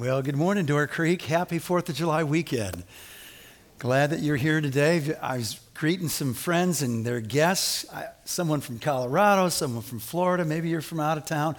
[0.00, 1.20] Well, good morning, Door Creek.
[1.20, 2.84] Happy 4th of July weekend.
[3.78, 5.14] Glad that you're here today.
[5.20, 7.84] I was greeting some friends and their guests,
[8.24, 11.54] someone from Colorado, someone from Florida, maybe you're from out of town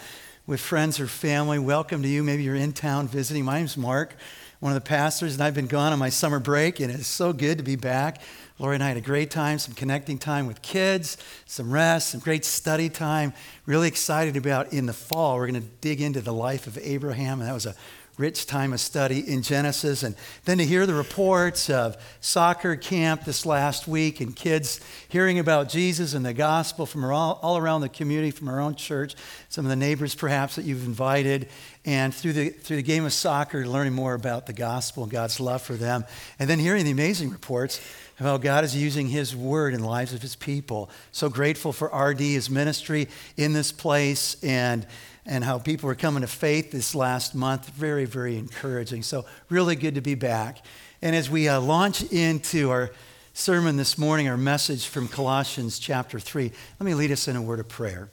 [0.47, 1.59] with friends or family.
[1.59, 2.23] Welcome to you.
[2.23, 3.45] Maybe you're in town visiting.
[3.45, 4.15] My name's Mark,
[4.59, 7.33] one of the pastors, and I've been gone on my summer break, and it's so
[7.33, 8.23] good to be back.
[8.57, 12.19] Lori and I had a great time, some connecting time with kids, some rest, some
[12.19, 13.33] great study time.
[13.67, 17.39] Really excited about in the fall, we're going to dig into the life of Abraham,
[17.39, 17.75] and that was a
[18.17, 20.03] rich time of study in Genesis.
[20.03, 25.39] And then to hear the reports of soccer camp this last week and kids hearing
[25.39, 29.15] about Jesus and the gospel from all, all around the community, from our own church,
[29.49, 31.47] some of the neighbors perhaps that you've invited,
[31.85, 35.39] and through the, through the game of soccer, learning more about the gospel and God's
[35.39, 36.05] love for them.
[36.37, 37.81] And then hearing the amazing reports
[38.21, 40.89] how God is using His word in the lives of His people.
[41.11, 44.85] So grateful for RD, His ministry in this place, and
[45.25, 47.69] and how people are coming to faith this last month.
[47.69, 49.03] Very, very encouraging.
[49.03, 50.65] So, really good to be back.
[51.01, 52.91] And as we uh, launch into our
[53.33, 57.41] sermon this morning, our message from Colossians chapter 3, let me lead us in a
[57.41, 58.09] word of prayer.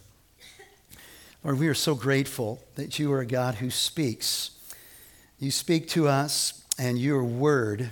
[1.45, 4.51] Lord, we are so grateful that you are a God who speaks.
[5.39, 7.91] You speak to us, and your word,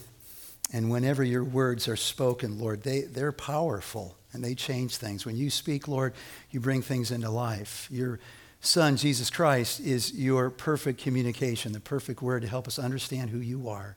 [0.73, 5.27] and whenever your words are spoken, Lord, they, they're powerful and they change things.
[5.27, 6.15] When you speak, Lord,
[6.51, 7.89] you bring things into life.
[7.91, 8.21] You're
[8.67, 13.39] Son, Jesus Christ, is your perfect communication, the perfect word to help us understand who
[13.39, 13.95] you are.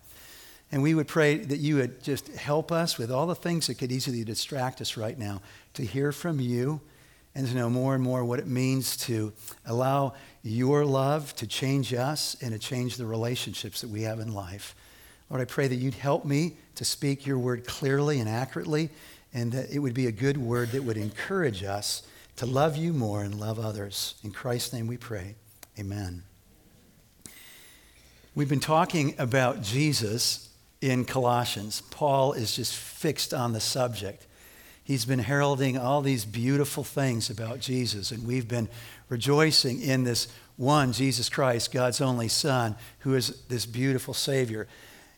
[0.71, 3.79] And we would pray that you would just help us with all the things that
[3.79, 5.41] could easily distract us right now
[5.73, 6.81] to hear from you
[7.33, 9.33] and to know more and more what it means to
[9.65, 14.35] allow your love to change us and to change the relationships that we have in
[14.35, 14.75] life.
[15.31, 18.91] Lord, I pray that you'd help me to speak your word clearly and accurately,
[19.33, 22.03] and that it would be a good word that would encourage us
[22.39, 24.15] to love you more and love others.
[24.23, 25.35] In Christ's name we pray.
[25.77, 26.23] Amen.
[28.33, 30.47] We've been talking about Jesus
[30.79, 31.81] in Colossians.
[31.91, 34.25] Paul is just fixed on the subject.
[34.85, 38.69] He's been heralding all these beautiful things about Jesus, and we've been
[39.09, 44.65] rejoicing in this one, Jesus Christ, God's only Son, who is this beautiful Savior,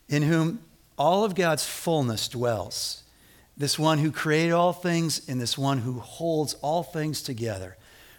[0.08, 0.58] in whom
[0.98, 3.01] all of God's fullness dwells
[3.56, 7.76] this one who created all things and this one who holds all things together.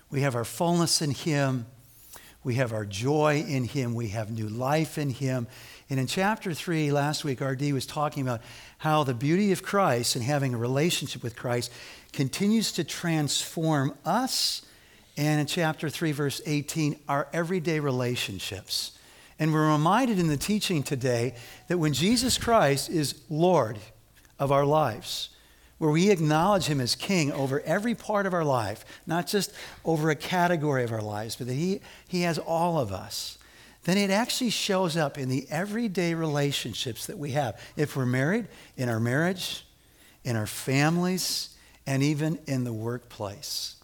[0.10, 1.66] We have our fullness in him.
[2.44, 3.96] We have our joy in him.
[3.96, 5.48] We have new life in him.
[5.90, 8.42] And in chapter 3, last week, RD was talking about
[8.80, 11.72] how the beauty of Christ and having a relationship with Christ
[12.12, 14.64] continues to transform us.
[15.18, 18.98] And in chapter 3, verse 18, our everyday relationships.
[19.40, 21.36] And we're reminded in the teaching today
[21.68, 23.80] that when Jesus Christ is Lord,
[24.44, 25.30] of our lives,
[25.78, 29.54] where we acknowledge Him as King over every part of our life, not just
[29.86, 33.38] over a category of our lives, but that He, he has all of us,
[33.86, 37.60] then it actually shows up in the everyday relationships that we have.
[37.76, 39.66] If we're married, in our marriage,
[40.24, 41.50] in our families,
[41.86, 43.76] and even in the workplace.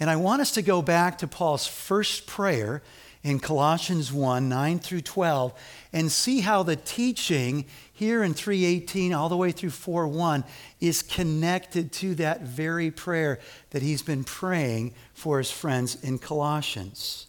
[0.00, 2.82] And I want us to go back to Paul's first prayer
[3.24, 5.52] in Colossians 1 9 through 12
[5.92, 10.44] and see how the teaching here in 318 all the way through 4 1
[10.80, 13.40] is connected to that very prayer
[13.70, 17.26] that he's been praying for his friends in Colossians.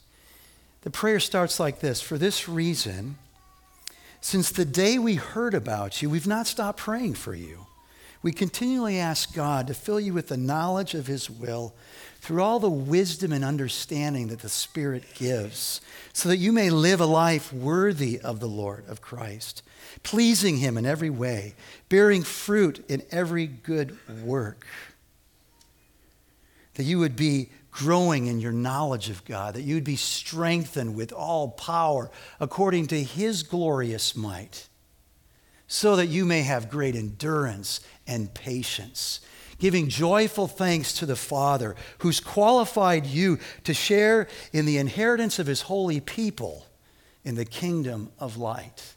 [0.81, 3.15] The prayer starts like this For this reason,
[4.21, 7.65] since the day we heard about you, we've not stopped praying for you.
[8.21, 11.75] We continually ask God to fill you with the knowledge of his will
[12.25, 15.79] through all the wisdom and understanding that the Spirit gives,
[16.11, 19.61] so that you may live a life worthy of the Lord, of Christ,
[20.01, 21.53] pleasing Him in every way,
[21.87, 24.65] bearing fruit in every good work.
[26.73, 30.95] That you would be growing in your knowledge of God, that you would be strengthened
[30.95, 32.09] with all power
[32.39, 34.67] according to His glorious might,
[35.67, 39.19] so that you may have great endurance and patience
[39.59, 45.47] giving joyful thanks to the Father who's qualified you to share in the inheritance of
[45.47, 46.65] his holy people
[47.23, 48.93] in the kingdom of light.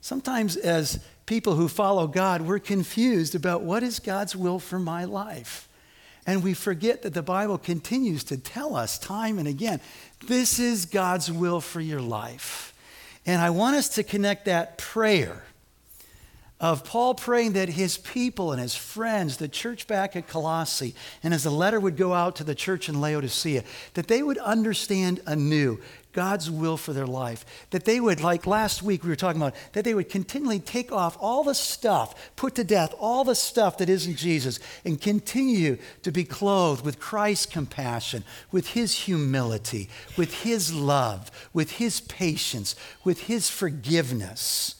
[0.00, 5.04] Sometimes, as people who follow God, we're confused about what is God's will for my
[5.04, 5.68] life.
[6.26, 9.80] And we forget that the Bible continues to tell us time and again
[10.26, 12.74] this is God's will for your life.
[13.26, 15.44] And I want us to connect that prayer
[16.60, 21.32] of Paul praying that his people and his friends, the church back at Colossae, and
[21.32, 23.64] as the letter would go out to the church in Laodicea,
[23.94, 25.80] that they would understand anew
[26.12, 27.46] God's will for their life.
[27.70, 30.92] That they would, like last week we were talking about, that they would continually take
[30.92, 35.78] off all the stuff, put to death all the stuff that isn't Jesus, and continue
[36.02, 42.74] to be clothed with Christ's compassion, with his humility, with his love, with his patience,
[43.02, 44.74] with his forgiveness.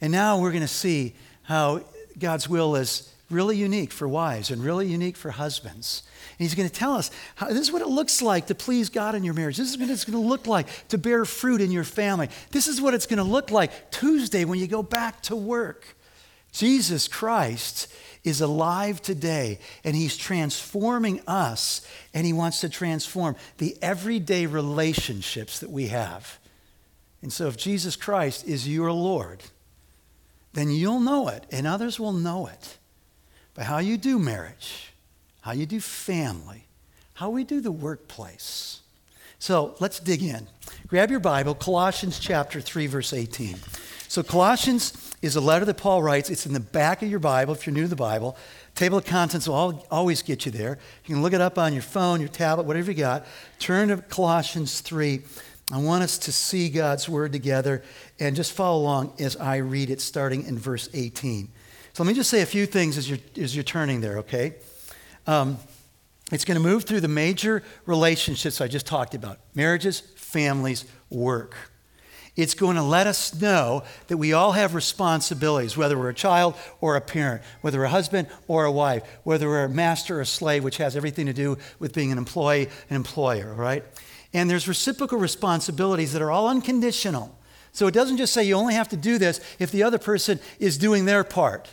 [0.00, 1.80] And now we're going to see how
[2.18, 6.02] God's will is really unique for wives and really unique for husbands.
[6.38, 8.88] And he's going to tell us how, this is what it looks like to please
[8.88, 9.56] God in your marriage.
[9.56, 12.28] This is what it's going to look like to bear fruit in your family.
[12.52, 15.96] This is what it's going to look like Tuesday when you go back to work.
[16.52, 23.76] Jesus Christ is alive today and he's transforming us and he wants to transform the
[23.82, 26.38] everyday relationships that we have.
[27.22, 29.42] And so if Jesus Christ is your Lord,
[30.56, 32.78] then you'll know it and others will know it
[33.54, 34.92] by how you do marriage
[35.46, 36.66] how you do family,
[37.14, 38.80] how we do the workplace.
[39.38, 40.48] So let's dig in.
[40.88, 43.54] Grab your Bible, Colossians chapter 3, verse 18.
[44.08, 46.30] So, Colossians is a letter that Paul writes.
[46.30, 48.36] It's in the back of your Bible if you're new to the Bible.
[48.74, 50.78] Table of contents will always get you there.
[51.04, 53.24] You can look it up on your phone, your tablet, whatever you got.
[53.60, 55.22] Turn to Colossians 3.
[55.72, 57.82] I want us to see God's word together
[58.20, 61.48] and just follow along as I read it, starting in verse 18.
[61.92, 64.54] So, let me just say a few things as you're, as you're turning there, okay?
[65.26, 65.58] Um,
[66.30, 71.56] it's going to move through the major relationships I just talked about marriages, families, work.
[72.36, 76.54] It's going to let us know that we all have responsibilities, whether we're a child
[76.82, 80.20] or a parent, whether we're a husband or a wife, whether we're a master or
[80.20, 83.84] a slave, which has everything to do with being an employee, an employer, right?
[84.36, 87.34] And there's reciprocal responsibilities that are all unconditional.
[87.72, 90.40] So it doesn't just say you only have to do this if the other person
[90.58, 91.70] is doing their part.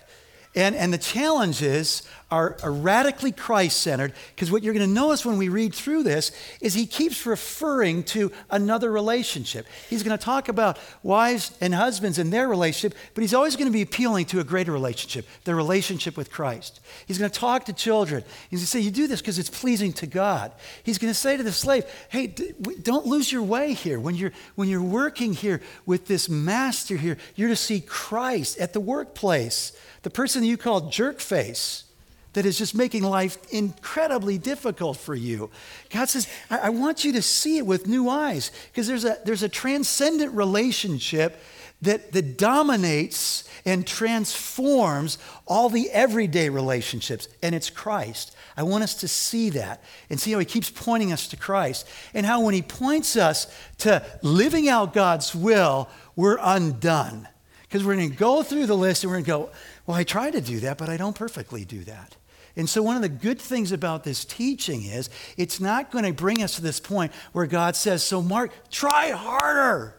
[0.55, 2.03] And, and the challenges
[2.33, 6.01] are, are radically Christ centered because what you're going to notice when we read through
[6.03, 9.67] this is he keeps referring to another relationship.
[9.87, 13.67] He's going to talk about wives and husbands and their relationship, but he's always going
[13.67, 16.79] to be appealing to a greater relationship, the relationship with Christ.
[17.07, 18.23] He's going to talk to children.
[18.49, 20.51] He's going to say, You do this because it's pleasing to God.
[20.83, 23.99] He's going to say to the slave, Hey, don't lose your way here.
[23.99, 28.73] When you're, when you're working here with this master here, you're to see Christ at
[28.73, 29.71] the workplace
[30.03, 31.85] the person you call jerk face
[32.33, 35.49] that is just making life incredibly difficult for you.
[35.89, 39.17] God says, I, I want you to see it with new eyes because there's a,
[39.23, 41.39] there's a transcendent relationship
[41.83, 48.35] that, that dominates and transforms all the everyday relationships, and it's Christ.
[48.57, 51.87] I want us to see that and see how he keeps pointing us to Christ
[52.13, 57.27] and how when he points us to living out God's will, we're undone.
[57.73, 59.49] Because we're going to go through the list and we're going to go,
[59.87, 62.15] well, I try to do that, but I don't perfectly do that.
[62.55, 66.13] And so, one of the good things about this teaching is it's not going to
[66.13, 69.95] bring us to this point where God says, So, Mark, try harder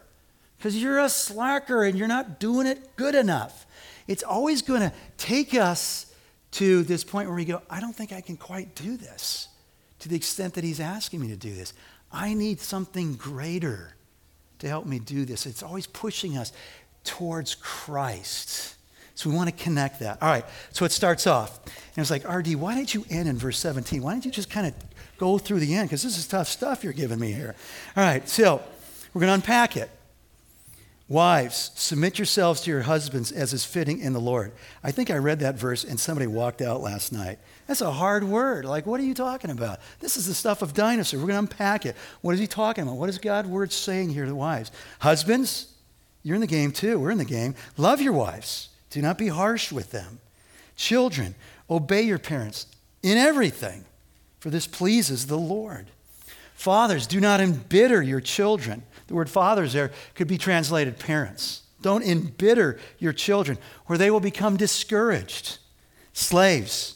[0.57, 3.65] because you're a slacker and you're not doing it good enough.
[4.07, 6.13] It's always going to take us
[6.51, 9.49] to this point where we go, I don't think I can quite do this
[9.99, 11.73] to the extent that He's asking me to do this.
[12.09, 13.95] I need something greater
[14.59, 15.45] to help me do this.
[15.45, 16.53] It's always pushing us
[17.05, 18.75] towards Christ.
[19.15, 20.21] So we want to connect that.
[20.21, 21.63] All right, so it starts off.
[21.65, 24.01] And it's like, RD, why didn't you end in verse 17?
[24.01, 24.73] Why didn't you just kind of
[25.17, 25.87] go through the end?
[25.89, 27.55] Because this is tough stuff you're giving me here.
[27.95, 28.61] All right, so
[29.13, 29.89] we're going to unpack it.
[31.07, 34.51] Wives, submit yourselves to your husbands as is fitting in the Lord.
[34.83, 37.37] I think I read that verse and somebody walked out last night.
[37.67, 38.65] That's a hard word.
[38.65, 39.79] Like, what are you talking about?
[39.99, 41.19] This is the stuff of dinosaur.
[41.19, 41.95] We're going to unpack it.
[42.21, 42.97] What is he talking about?
[42.97, 44.71] What is God's word saying here to wives?
[44.99, 45.67] Husbands,
[46.25, 46.99] you're in the game too.
[46.99, 47.55] We're in the game.
[47.77, 50.19] Love your wives do not be harsh with them.
[50.77, 51.35] Children,
[51.69, 52.65] obey your parents
[53.03, 53.83] in everything,
[54.39, 55.87] for this pleases the Lord.
[56.53, 58.83] Fathers, do not embitter your children.
[59.07, 61.63] The word fathers there could be translated parents.
[61.81, 63.57] Don't embitter your children,
[63.89, 65.57] or they will become discouraged.
[66.13, 66.95] Slaves,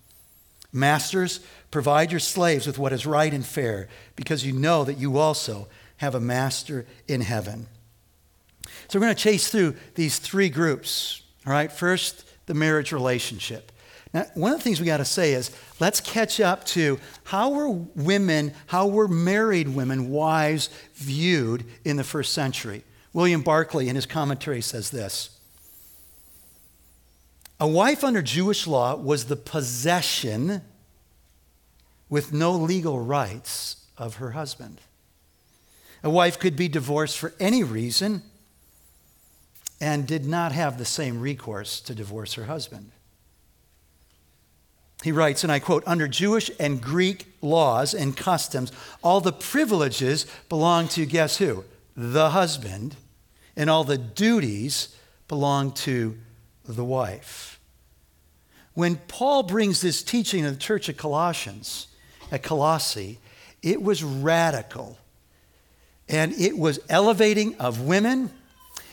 [0.73, 5.17] Masters, provide your slaves with what is right and fair, because you know that you
[5.17, 7.67] also have a master in heaven.
[8.87, 13.71] So we're going to chase through these three groups all right, first, the marriage relationship.
[14.13, 17.49] Now, one of the things we got to say is let's catch up to how
[17.51, 22.83] were women, how were married women, wives, viewed in the first century.
[23.13, 25.39] William Barclay, in his commentary, says this
[27.61, 30.63] A wife under Jewish law was the possession
[32.09, 34.81] with no legal rights of her husband.
[36.03, 38.23] A wife could be divorced for any reason
[39.79, 42.89] and did not have the same recourse to divorce her husband.
[45.03, 48.71] He writes, and I quote, under Jewish and Greek laws and customs,
[49.03, 51.65] all the privileges belong to guess who?
[51.95, 52.95] The husband,
[53.55, 54.95] and all the duties
[55.27, 56.17] belong to
[56.75, 57.59] the wife.
[58.73, 61.87] When Paul brings this teaching to the church of Colossians,
[62.31, 63.19] at Colossae,
[63.61, 64.97] it was radical.
[66.07, 68.31] And it was elevating of women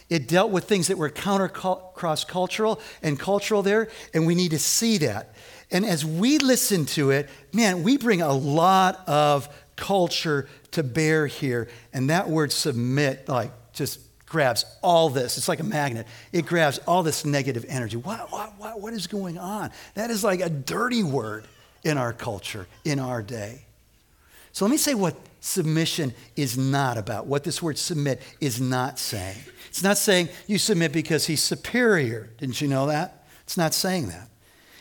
[0.09, 4.53] it dealt with things that were counter cross cultural and cultural there, and we need
[4.53, 5.35] to see that.
[5.71, 11.27] And as we listen to it, man, we bring a lot of culture to bear
[11.27, 11.69] here.
[11.93, 15.39] And that word submit, like, just grabs all this.
[15.39, 16.07] It's like a magnet.
[16.33, 17.97] It grabs all this negative energy.
[17.97, 19.71] What, what, what, what is going on?
[19.95, 21.47] That is like a dirty word
[21.85, 23.63] in our culture, in our day.
[24.53, 28.99] So let me say what submission is not about, what this word submit is not
[28.99, 29.39] saying.
[29.69, 32.31] It's not saying you submit because he's superior.
[32.39, 33.25] Didn't you know that?
[33.45, 34.28] It's not saying that.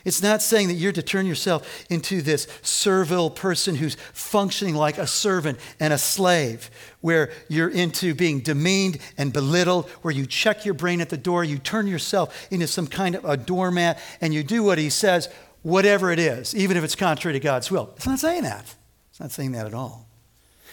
[0.08, 4.98] It's not saying that you're to turn yourself into this servile person who's functioning like
[4.98, 6.72] a servant and a slave,
[7.02, 11.44] where you're into being demeaned and belittled, where you check your brain at the door,
[11.44, 15.28] you turn yourself into some kind of a doormat, and you do what he says,
[15.62, 17.92] whatever it is, even if it's contrary to God's will.
[17.98, 18.76] It's not saying that.
[19.10, 20.08] It's not saying that at all.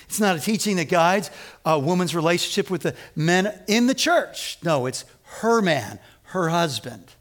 [0.05, 1.33] It's not a teaching that guides
[1.64, 4.59] a woman's relationship with the men in the church.
[4.62, 5.05] No, it's
[5.41, 7.14] her man, her husband.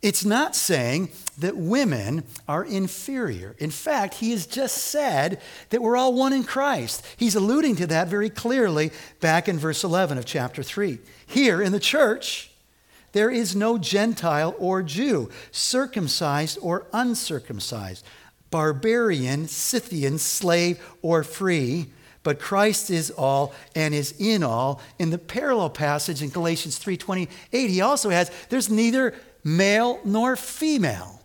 [0.00, 3.56] It's not saying that women are inferior.
[3.58, 5.40] In fact, he has just said
[5.70, 7.04] that we're all one in Christ.
[7.16, 10.98] He's alluding to that very clearly back in verse 11 of chapter 3.
[11.26, 12.50] Here in the church,
[13.12, 18.04] there is no Gentile or Jew, circumcised or uncircumcised,
[18.50, 21.88] barbarian, Scythian, slave, or free,
[22.22, 24.80] but Christ is all and is in all.
[24.98, 29.14] In the parallel passage in Galatians 3:28, he also has there's neither
[29.44, 31.22] male nor female.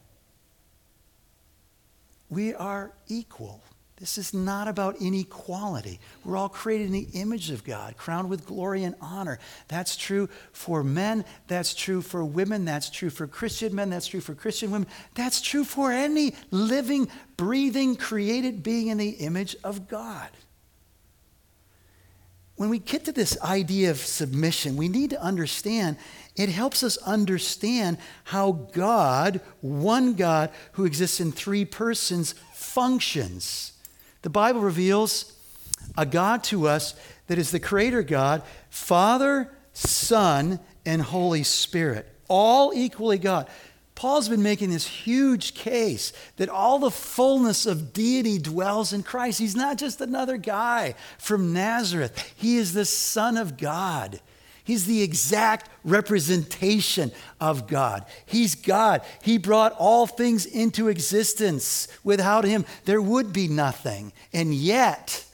[2.30, 3.62] We are equal.
[4.04, 6.00] This is not about inequality.
[6.26, 9.40] We're all created in the image of God, crowned with glory and honor.
[9.70, 11.24] That's true for men.
[11.48, 12.66] That's true for women.
[12.66, 13.90] That's true for Christian men.
[13.90, 14.90] That's true for Christian women.
[15.16, 20.30] That's true for any living, breathing, created being in the image of God.
[22.56, 25.98] When we get to this idea of submission, we need to understand
[26.36, 33.74] it helps us understand how God, one God who exists in three persons, functions.
[34.24, 35.34] The Bible reveals
[35.98, 36.96] a God to us
[37.28, 43.48] that is the Creator God, Father, Son, and Holy Spirit, all equally God.
[43.96, 49.40] Paul's been making this huge case that all the fullness of deity dwells in Christ.
[49.40, 54.20] He's not just another guy from Nazareth, he is the Son of God.
[54.64, 58.06] He's the exact representation of God.
[58.26, 59.02] He's God.
[59.22, 61.88] He brought all things into existence.
[62.04, 64.14] Without him, there would be nothing.
[64.32, 65.26] And yet,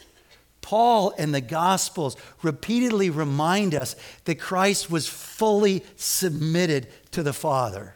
[0.61, 3.95] Paul and the Gospels repeatedly remind us
[4.25, 7.95] that Christ was fully submitted to the Father.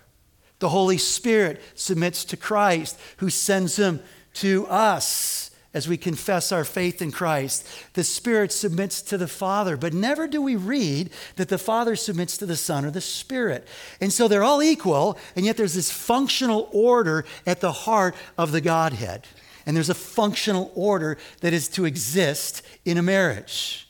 [0.59, 3.99] The Holy Spirit submits to Christ, who sends him
[4.35, 5.42] to us
[5.73, 7.67] as we confess our faith in Christ.
[7.93, 12.37] The Spirit submits to the Father, but never do we read that the Father submits
[12.37, 13.67] to the Son or the Spirit.
[13.99, 18.51] And so they're all equal, and yet there's this functional order at the heart of
[18.51, 19.27] the Godhead.
[19.65, 23.87] And there's a functional order that is to exist in a marriage.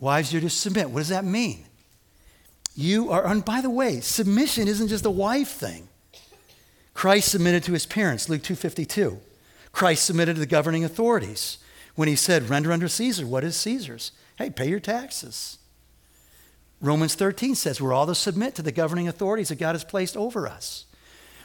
[0.00, 0.90] Wives, you're to submit.
[0.90, 1.64] What does that mean?
[2.76, 5.88] You are, and by the way, submission isn't just a wife thing.
[6.94, 9.20] Christ submitted to his parents, Luke 252.
[9.78, 11.58] Christ submitted to the governing authorities
[11.94, 14.10] when he said, Render unto Caesar what is Caesar's.
[14.36, 15.58] Hey, pay your taxes.
[16.80, 20.16] Romans 13 says we're all to submit to the governing authorities that God has placed
[20.16, 20.86] over us.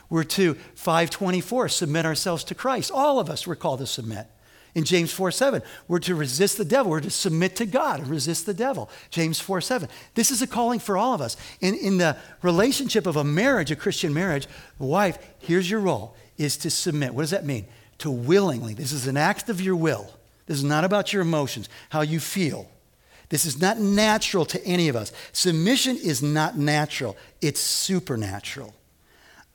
[0.10, 2.90] We're to 524 submit ourselves to Christ.
[2.92, 4.26] All of us were called to submit.
[4.74, 6.90] In James 4 7, we're to resist the devil.
[6.90, 8.90] We're to submit to God and resist the devil.
[9.12, 9.88] James 4 7.
[10.16, 11.38] This is a calling for all of us.
[11.62, 14.48] In, in the relationship of a marriage, a Christian marriage,
[14.80, 17.14] the wife, here's your role, is to submit.
[17.14, 17.68] What does that mean?
[18.04, 18.74] To willingly.
[18.74, 20.10] This is an act of your will.
[20.46, 22.70] This is not about your emotions, how you feel.
[23.30, 25.12] This is not natural to any of us.
[25.32, 28.74] Submission is not natural, it's supernatural.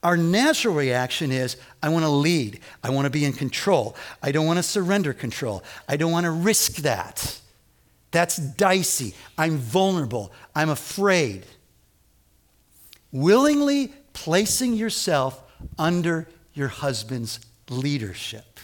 [0.03, 4.33] Our natural reaction is I want to lead, I want to be in control, I
[4.33, 7.41] don't want to surrender control, I don't want to risk that.
[8.11, 9.15] That's dicey.
[9.37, 10.33] I'm vulnerable.
[10.55, 11.45] I'm afraid.
[13.13, 15.43] Willingly placing yourself
[15.79, 17.39] under your husband's
[17.71, 18.61] leadership.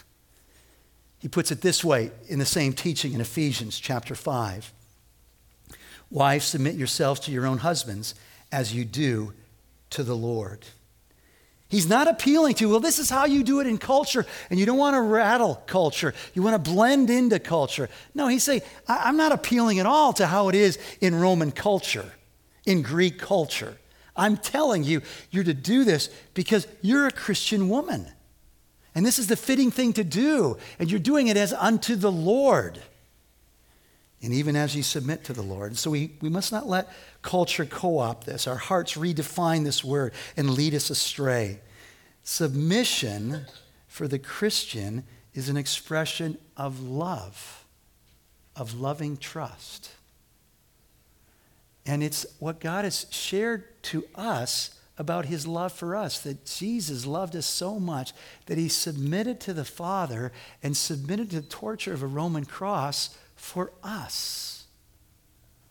[1.18, 4.72] He puts it this way in the same teaching in Ephesians chapter 5.
[6.10, 8.14] Wives, submit yourselves to your own husbands
[8.52, 9.32] as you do
[9.90, 10.66] to the Lord.
[11.68, 14.66] He's not appealing to, well, this is how you do it in culture, and you
[14.66, 16.14] don't want to rattle culture.
[16.34, 17.88] You want to blend into culture.
[18.14, 22.12] No, he's saying, I'm not appealing at all to how it is in Roman culture,
[22.66, 23.76] in Greek culture.
[24.14, 28.06] I'm telling you, you're to do this because you're a Christian woman.
[28.94, 32.12] And this is the fitting thing to do, and you're doing it as unto the
[32.12, 32.80] Lord.
[34.22, 35.76] And even as you submit to the Lord.
[35.76, 38.46] So we, we must not let culture co opt this.
[38.46, 41.60] Our hearts redefine this word and lead us astray.
[42.22, 43.44] Submission
[43.86, 47.66] for the Christian is an expression of love,
[48.56, 49.90] of loving trust.
[51.84, 57.04] And it's what God has shared to us about his love for us that Jesus
[57.04, 58.12] loved us so much
[58.46, 60.30] that he submitted to the Father
[60.62, 64.64] and submitted to the torture of a Roman cross for us.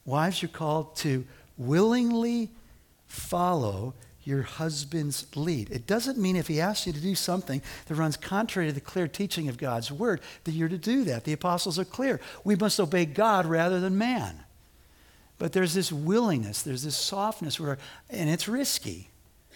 [0.05, 1.25] Wives, you're called to
[1.57, 2.49] willingly
[3.07, 3.93] follow
[4.25, 5.69] your husband's lead.
[5.69, 8.81] It doesn't mean if he asks you to do something that runs contrary to the
[8.81, 11.23] clear teaching of God's word that you're to do that.
[11.23, 12.19] The apostles are clear.
[12.43, 14.43] We must obey God rather than man.
[15.39, 17.77] But there's this willingness, there's this softness where,
[18.09, 19.09] and it's risky.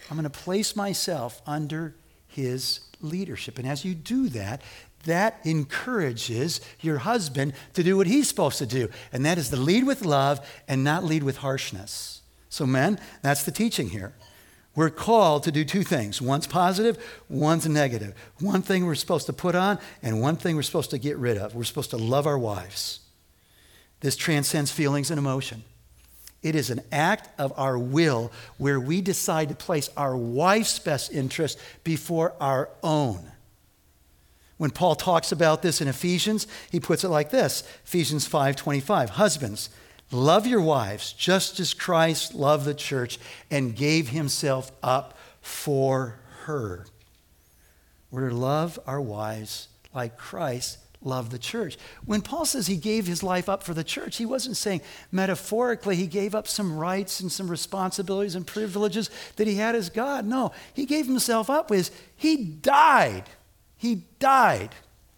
[0.10, 1.96] I'm going to place myself under
[2.28, 3.58] his leadership.
[3.58, 4.62] And as you do that,
[5.06, 9.56] that encourages your husband to do what he's supposed to do, and that is to
[9.56, 12.22] lead with love and not lead with harshness.
[12.50, 14.14] So, men, that's the teaching here.
[14.76, 18.14] We're called to do two things one's positive, one's negative.
[18.40, 21.38] One thing we're supposed to put on, and one thing we're supposed to get rid
[21.38, 21.56] of.
[21.56, 23.00] We're supposed to love our wives.
[24.02, 25.64] This transcends feelings and emotion.
[26.44, 31.12] It is an act of our will where we decide to place our wife's best
[31.12, 33.32] interest before our own.
[34.58, 39.12] When Paul talks about this in Ephesians, he puts it like this Ephesians 5:25.
[39.12, 39.70] Husbands,
[40.12, 43.20] love your wives just as Christ loved the church
[43.52, 46.86] and gave himself up for her.
[48.10, 51.78] We're to love our wives like Christ loved the church.
[52.06, 55.96] When Paul says he gave his life up for the church, he wasn't saying metaphorically
[55.96, 60.26] he gave up some rights and some responsibilities and privileges that he had as God.
[60.26, 63.24] No, he gave himself up with he died
[63.78, 64.70] he died.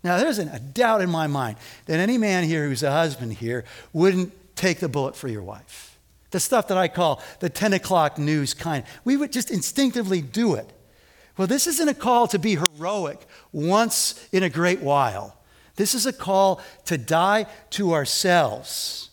[0.04, 3.34] Now, there isn't a doubt in my mind that any man here who's a husband
[3.34, 5.98] here wouldn't take the bullet for your wife.
[6.32, 8.84] The stuff that I call the 10 o'clock news kind.
[9.04, 10.72] We would just instinctively do it.
[11.38, 15.38] Well, this isn't a call to be heroic once in a great while.
[15.80, 19.12] This is a call to die to ourselves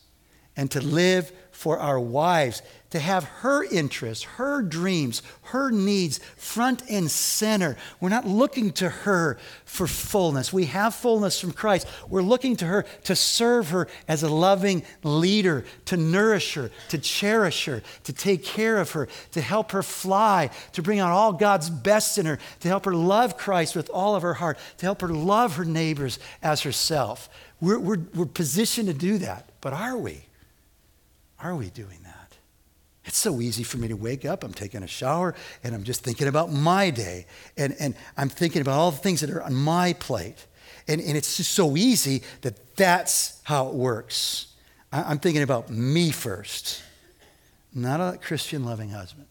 [0.56, 6.82] and to live for our wives to have her interests, her dreams, her needs front
[6.88, 7.76] and center.
[8.00, 10.52] We're not looking to her for fullness.
[10.52, 11.86] We have fullness from Christ.
[12.08, 16.98] We're looking to her to serve her as a loving leader, to nourish her, to
[16.98, 21.32] cherish her, to take care of her, to help her fly, to bring out all
[21.32, 24.86] God's best in her, to help her love Christ with all of her heart, to
[24.86, 27.28] help her love her neighbors as herself.
[27.60, 30.26] We're, we're, we're positioned to do that, but are we?
[31.40, 32.05] Are we doing that?
[33.06, 36.02] It's so easy for me to wake up, I'm taking a shower, and I'm just
[36.02, 37.26] thinking about my day.
[37.56, 40.46] And, and I'm thinking about all the things that are on my plate.
[40.88, 44.48] And, and it's just so easy that that's how it works.
[44.92, 46.82] I'm thinking about me first,
[47.74, 49.26] not a Christian loving husband.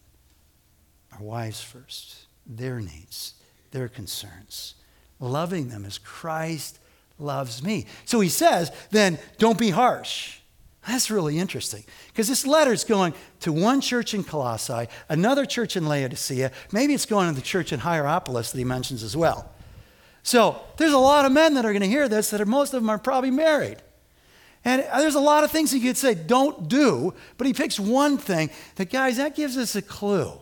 [1.12, 3.34] Our wives first, their needs,
[3.72, 4.74] their concerns,
[5.18, 6.78] loving them as Christ
[7.18, 7.86] loves me.
[8.04, 10.40] So he says, then don't be harsh.
[10.86, 15.76] That's really interesting because this letter is going to one church in Colossae, another church
[15.76, 19.50] in Laodicea, maybe it's going to the church in Hierapolis that he mentions as well.
[20.22, 22.72] So there's a lot of men that are going to hear this that are, most
[22.72, 23.78] of them are probably married.
[24.64, 27.78] And uh, there's a lot of things he could say don't do, but he picks
[27.78, 30.32] one thing that, guys, that gives us a clue.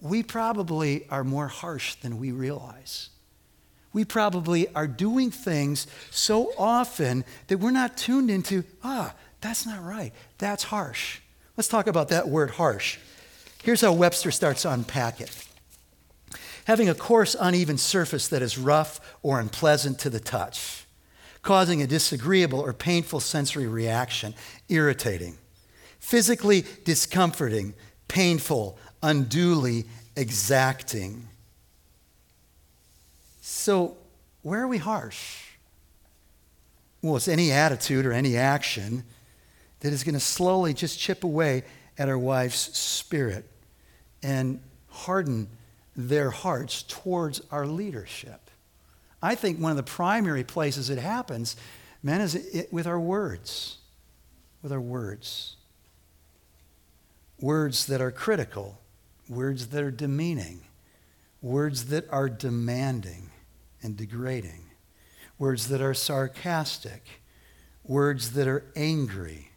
[0.00, 3.10] We probably are more harsh than we realize
[3.94, 9.82] we probably are doing things so often that we're not tuned into, ah, that's not
[9.82, 10.12] right.
[10.36, 11.20] That's harsh.
[11.56, 12.98] Let's talk about that word harsh.
[13.62, 15.30] Here's how Webster starts to unpack it
[16.64, 20.86] having a coarse, uneven surface that is rough or unpleasant to the touch,
[21.42, 24.34] causing a disagreeable or painful sensory reaction,
[24.68, 25.36] irritating,
[26.00, 27.74] physically discomforting,
[28.08, 29.84] painful, unduly
[30.16, 31.28] exacting.
[33.46, 33.98] So,
[34.40, 35.44] where are we harsh?
[37.02, 39.04] well, it's any attitude or any action
[39.80, 41.64] that is going to slowly just chip away
[41.98, 43.44] at our wife's spirit
[44.22, 45.46] and harden
[45.94, 48.48] their hearts towards our leadership.
[49.20, 51.56] I think one of the primary places it happens,
[52.02, 53.76] men, is it, with our words.
[54.62, 55.56] With our words.
[57.38, 58.80] Words that are critical,
[59.28, 60.62] words that are demeaning,
[61.42, 63.28] words that are demanding
[63.84, 64.70] and degrading,
[65.38, 67.20] words that are sarcastic,
[67.84, 69.50] words that are angry,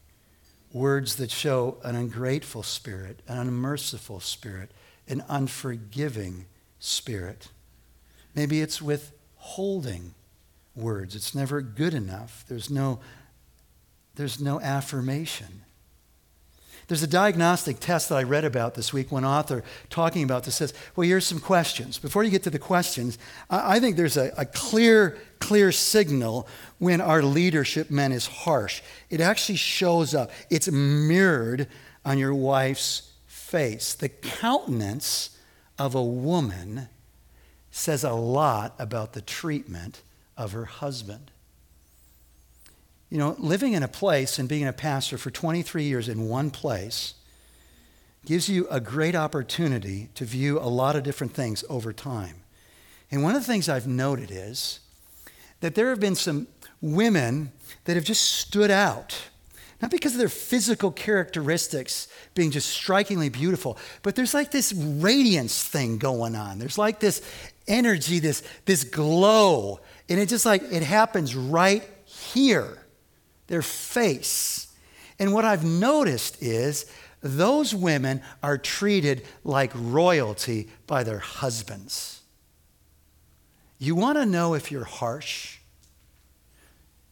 [0.73, 4.69] words that show an ungrateful spirit, an unmerciful spirit,
[5.07, 6.45] an unforgiving
[6.77, 7.47] spirit.
[8.35, 10.13] Maybe it's withholding
[10.75, 11.15] words.
[11.15, 12.43] It's never good enough.
[12.47, 12.99] There's no,
[14.15, 15.63] there's no affirmation.
[16.87, 19.11] There's a diagnostic test that I read about this week.
[19.11, 21.99] One author talking about this says, Well, here's some questions.
[21.99, 23.17] Before you get to the questions,
[23.49, 26.47] I think there's a, a clear, clear signal
[26.79, 28.81] when our leadership man is harsh.
[29.09, 31.67] It actually shows up, it's mirrored
[32.05, 33.93] on your wife's face.
[33.93, 35.37] The countenance
[35.77, 36.87] of a woman
[37.69, 40.01] says a lot about the treatment
[40.37, 41.31] of her husband.
[43.09, 46.51] You know, living in a place and being a pastor for 23 years in one
[46.51, 47.13] place
[48.25, 52.35] gives you a great opportunity to view a lot of different things over time.
[53.09, 54.81] And one of the things I've noted is
[55.61, 56.47] that there have been some
[56.81, 57.53] women
[57.85, 59.17] that have just stood out.
[59.81, 65.63] Not because of their physical characteristics being just strikingly beautiful, but there's like this radiance
[65.63, 66.59] thing going on.
[66.59, 67.21] There's like this
[67.67, 69.79] energy, this, this glow.
[70.09, 72.79] And it just like, it happens right here
[73.47, 74.73] their face.
[75.19, 76.85] And what I've noticed is
[77.21, 82.21] those women are treated like royalty by their husbands.
[83.79, 85.57] You want to know if you're harsh?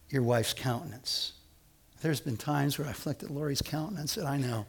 [0.10, 1.34] Your wife's countenance.
[2.02, 4.65] There's been times where I've looked at Lori's countenance and I know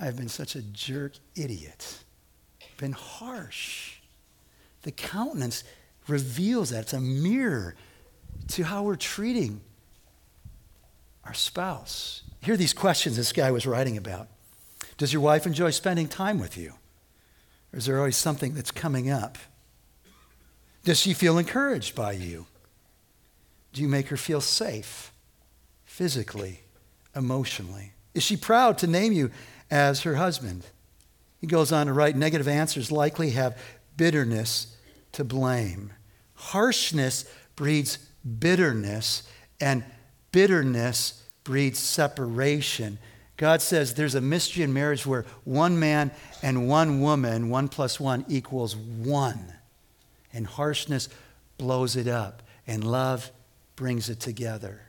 [0.00, 1.98] I've been such a jerk idiot.
[2.78, 3.96] Been harsh.
[4.82, 5.64] The countenance
[6.06, 6.84] reveals that.
[6.84, 7.74] It's a mirror
[8.48, 9.60] to how we're treating
[11.30, 12.24] our spouse.
[12.40, 14.26] Here are these questions this guy was writing about.
[14.98, 16.72] Does your wife enjoy spending time with you?
[17.72, 19.38] Or is there always something that's coming up?
[20.82, 22.46] Does she feel encouraged by you?
[23.72, 25.12] Do you make her feel safe
[25.84, 26.62] physically,
[27.14, 27.92] emotionally?
[28.12, 29.30] Is she proud to name you
[29.70, 30.66] as her husband?
[31.40, 33.56] He goes on to write negative answers likely have
[33.96, 34.76] bitterness
[35.12, 35.92] to blame.
[36.34, 37.98] Harshness breeds
[38.40, 39.22] bitterness,
[39.60, 39.84] and
[40.32, 41.19] bitterness
[41.50, 42.96] breeds separation.
[43.36, 46.12] God says there's a mystery in marriage where one man
[46.44, 49.52] and one woman, one plus one equals one.
[50.32, 51.08] And harshness
[51.58, 53.32] blows it up, and love
[53.74, 54.82] brings it together.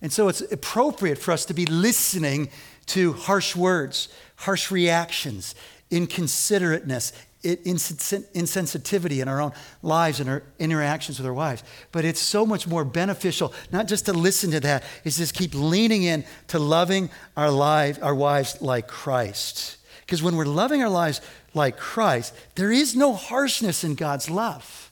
[0.00, 2.48] And so it's appropriate for us to be listening
[2.86, 5.54] to harsh words, harsh reactions,
[5.90, 7.12] inconsiderateness,
[7.42, 9.52] insensitivity in our own
[9.82, 11.64] lives and our interactions with our wives.
[11.90, 15.54] But it's so much more beneficial not just to listen to that, is just keep
[15.54, 19.78] leaning in to loving our lives, our wives like Christ.
[20.00, 21.20] Because when we're loving our lives
[21.54, 24.90] like Christ, there is no harshness in God's love.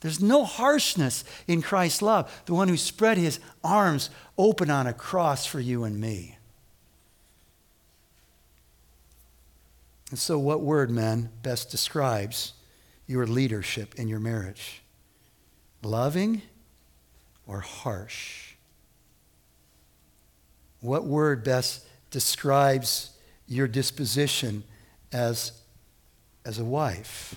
[0.00, 4.92] There's no harshness in Christ's love, the one who spread his arms open on a
[4.92, 6.33] cross for you and me.
[10.14, 12.52] And so, what word, man, best describes
[13.08, 14.80] your leadership in your marriage?
[15.82, 16.40] Loving
[17.48, 18.54] or harsh?
[20.80, 24.62] What word best describes your disposition
[25.10, 25.50] as,
[26.44, 27.34] as a wife?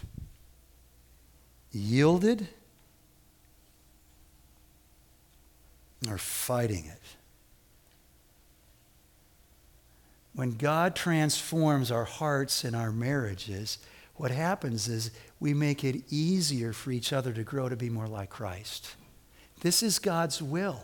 [1.72, 2.48] Yielded
[6.08, 6.96] or fighting it?
[10.38, 13.80] When God transforms our hearts and our marriages,
[14.17, 18.08] what happens is we make it easier for each other to grow to be more
[18.08, 18.93] like Christ.
[19.62, 20.84] This is God's will.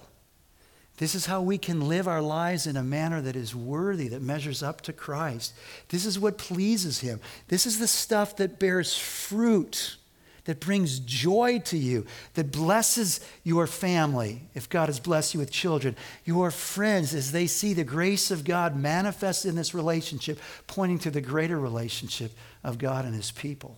[0.98, 4.24] This is how we can live our lives in a manner that is worthy, that
[4.24, 5.54] measures up to Christ.
[5.90, 7.20] This is what pleases Him.
[7.48, 9.98] This is the stuff that bears fruit
[10.46, 15.52] that brings joy to you, that blesses your family, if God has blessed you with
[15.52, 21.00] children, your friends, as they see the grace of God manifest in this relationship, pointing
[21.00, 22.32] to the greater relationship
[22.64, 23.78] of God and his people.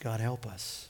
[0.00, 0.88] God help us.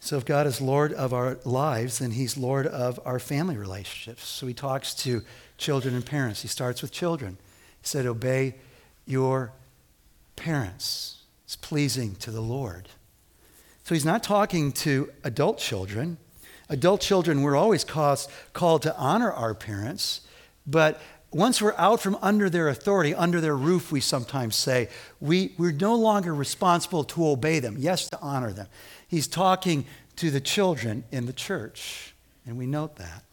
[0.00, 4.26] So, if God is Lord of our lives, then He's Lord of our family relationships.
[4.26, 5.22] So, He talks to
[5.58, 6.40] children and parents.
[6.40, 7.36] He starts with children.
[7.82, 8.54] He said, Obey
[9.04, 9.52] your
[10.38, 11.22] parents.
[11.44, 12.88] It's pleasing to the Lord.
[13.84, 16.18] So he's not talking to adult children.
[16.68, 20.20] Adult children, we're always caused, called to honor our parents,
[20.66, 24.88] but once we're out from under their authority, under their roof, we sometimes say,
[25.20, 27.76] we, we're no longer responsible to obey them.
[27.78, 28.66] Yes, to honor them.
[29.06, 29.84] He's talking
[30.16, 32.14] to the children in the church,
[32.46, 33.24] and we note that.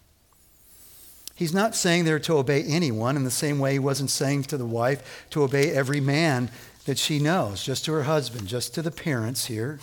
[1.35, 4.57] He's not saying they're to obey anyone in the same way he wasn't saying to
[4.57, 6.49] the wife to obey every man
[6.85, 9.79] that she knows, just to her husband, just to the parents here.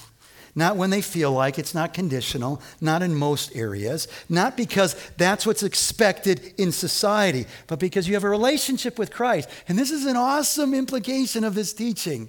[0.55, 5.47] Not when they feel like it's not conditional, not in most areas, not because that's
[5.47, 9.49] what's expected in society, but because you have a relationship with Christ.
[9.67, 12.29] And this is an awesome implication of this teaching.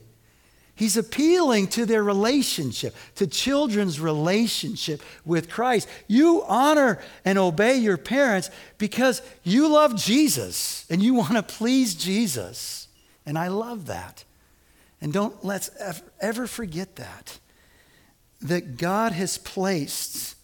[0.75, 5.87] He's appealing to their relationship, to children's relationship with Christ.
[6.07, 11.93] You honor and obey your parents because you love Jesus and you want to please
[11.93, 12.87] Jesus.
[13.25, 14.23] And I love that.
[15.03, 15.69] And don't let's
[16.21, 17.37] ever forget that.
[18.41, 20.37] That God has placed,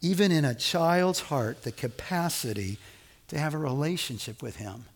[0.00, 2.78] even in a child's heart, the capacity
[3.28, 4.86] to have a relationship with Him.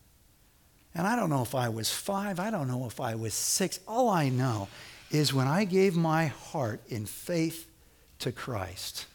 [0.97, 3.79] And I don't know if I was five, I don't know if I was six.
[3.87, 4.67] All I know
[5.13, 7.69] is when I gave my heart in faith
[8.19, 9.07] to Christ,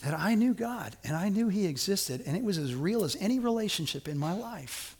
[0.00, 3.16] that I knew God and I knew He existed, and it was as real as
[3.18, 4.94] any relationship in my life.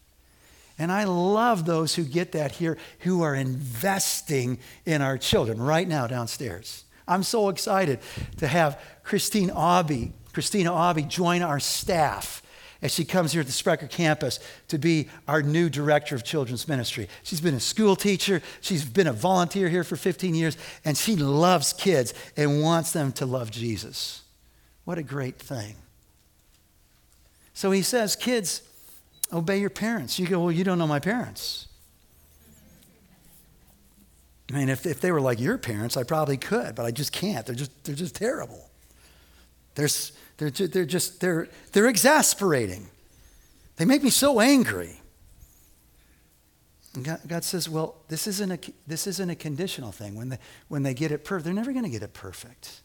[0.78, 5.88] And I love those who get that here, who are investing in our children right
[5.88, 6.84] now downstairs.
[7.06, 8.00] I'm so excited
[8.36, 12.42] to have Christine Aubie, Christina Aubie join our staff
[12.80, 14.38] as she comes here at the Sprecher campus
[14.68, 17.08] to be our new director of children's ministry.
[17.22, 21.16] She's been a school teacher, she's been a volunteer here for 15 years, and she
[21.16, 24.22] loves kids and wants them to love Jesus.
[24.84, 25.74] What a great thing.
[27.52, 28.62] So he says, Kids,
[29.32, 30.18] obey your parents.
[30.18, 31.68] You go, Well, you don't know my parents.
[34.50, 37.12] I mean, if, if they were like your parents, I probably could, but I just
[37.12, 37.44] can't.
[37.44, 38.70] They're just, they're just terrible.
[39.74, 42.88] There's, they're, they're just, they're, they're exasperating.
[43.76, 45.00] They make me so angry.
[46.94, 50.14] And God, God says, well, this isn't a, this isn't a conditional thing.
[50.14, 50.38] When they,
[50.68, 52.80] when they get it perfect, they're never going to get it perfect.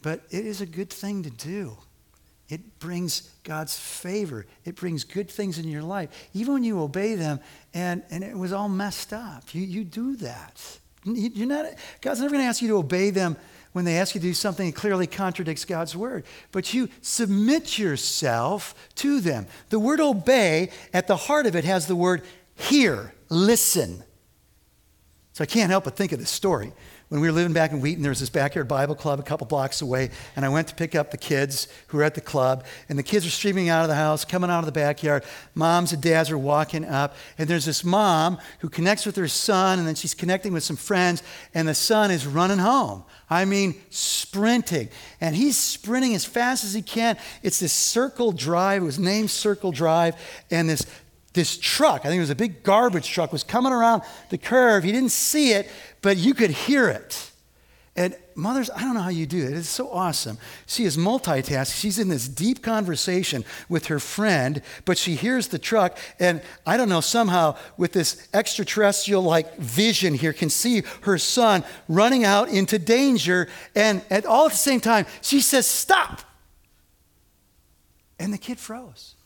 [0.00, 1.76] But it is a good thing to do.
[2.50, 4.44] It brings God's favor.
[4.64, 6.10] It brings good things in your life.
[6.34, 7.38] Even when you obey them
[7.72, 10.78] and, and it was all messed up, you, you do that.
[11.04, 11.66] You're not,
[12.00, 13.36] God's never going to ask you to obey them
[13.72, 16.24] when they ask you to do something that clearly contradicts God's word.
[16.50, 19.46] But you submit yourself to them.
[19.68, 22.22] The word obey, at the heart of it, has the word
[22.56, 24.02] hear, listen.
[25.34, 26.72] So I can't help but think of this story
[27.10, 29.44] when we were living back in Wheaton, there was this backyard Bible club a couple
[29.44, 32.64] blocks away, and I went to pick up the kids who were at the club,
[32.88, 35.24] and the kids are streaming out of the house, coming out of the backyard.
[35.56, 39.80] Moms and dads are walking up, and there's this mom who connects with her son,
[39.80, 43.02] and then she's connecting with some friends, and the son is running home.
[43.28, 44.88] I mean, sprinting.
[45.20, 47.16] And he's sprinting as fast as he can.
[47.42, 50.14] It's this circle drive, it was named Circle Drive,
[50.48, 50.86] and this
[51.32, 54.82] this truck, I think it was a big garbage truck, was coming around the curve.
[54.82, 55.70] He didn't see it,
[56.02, 57.30] but you could hear it.
[57.96, 59.52] And mothers, I don't know how you do it.
[59.52, 60.38] It's so awesome.
[60.66, 61.78] She is multitasking.
[61.78, 66.76] She's in this deep conversation with her friend, but she hears the truck, and I
[66.76, 72.48] don't know, somehow with this extraterrestrial like vision here, can see her son running out
[72.48, 73.48] into danger.
[73.74, 76.22] And at all at the same time, she says, Stop.
[78.18, 79.16] And the kid froze.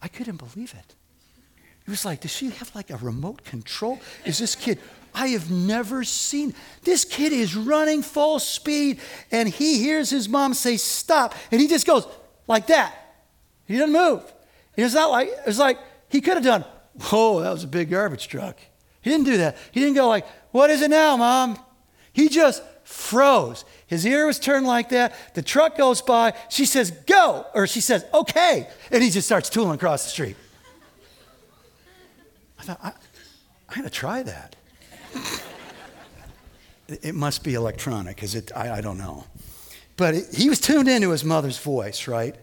[0.00, 0.94] I couldn't believe it.
[1.86, 4.00] It was like, does she have like a remote control?
[4.24, 4.78] Is this kid?
[5.14, 6.54] I have never seen.
[6.82, 11.34] This kid is running full speed, and he hears his mom say, Stop.
[11.50, 12.06] And he just goes
[12.46, 12.94] like that.
[13.66, 14.32] He doesn't move.
[14.76, 16.64] It's not like, it's like he could have done,
[17.00, 18.58] Whoa, that was a big garbage truck.
[19.00, 19.56] He didn't do that.
[19.70, 21.58] He didn't go like, What is it now, mom?
[22.12, 23.64] He just froze.
[23.86, 25.14] His ear was turned like that.
[25.34, 26.34] The truck goes by.
[26.48, 27.46] She says, Go.
[27.54, 28.68] Or she says, Okay.
[28.90, 30.36] And he just starts tooling across the street.
[32.58, 32.92] I thought, I,
[33.68, 34.56] I got to try that.
[36.88, 39.24] It must be electronic, because I, I don't know.
[39.96, 42.34] But it, he was tuned into his mother's voice, right?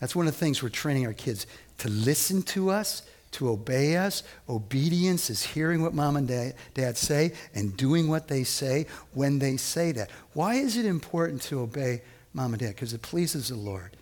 [0.00, 1.46] That's one of the things we're training our kids
[1.78, 4.22] to listen to us, to obey us.
[4.48, 9.38] Obedience is hearing what mom and dad, dad say and doing what they say when
[9.38, 10.10] they say that.
[10.32, 12.02] Why is it important to obey
[12.34, 12.74] mom and dad?
[12.74, 13.96] Because it pleases the Lord.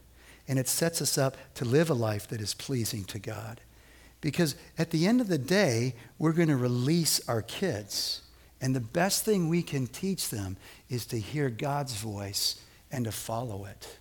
[0.47, 3.61] And it sets us up to live a life that is pleasing to God.
[4.25, 8.23] Because at the end of the day, we're going to release our kids.
[8.59, 10.57] And the best thing we can teach them
[10.89, 12.59] is to hear God's voice
[12.91, 13.99] and to follow it.